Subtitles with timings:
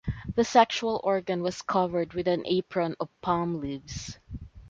[0.33, 4.17] The sexual organ was covered with an apron of palm leaves.